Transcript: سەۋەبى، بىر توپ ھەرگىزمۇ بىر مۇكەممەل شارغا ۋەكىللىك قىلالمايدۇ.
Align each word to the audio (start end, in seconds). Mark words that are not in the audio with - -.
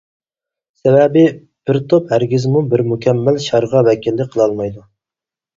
سەۋەبى، 0.79 1.25
بىر 1.69 1.79
توپ 1.93 2.09
ھەرگىزمۇ 2.13 2.63
بىر 2.71 2.85
مۇكەممەل 2.95 3.39
شارغا 3.49 3.87
ۋەكىللىك 3.89 4.33
قىلالمايدۇ. 4.35 4.87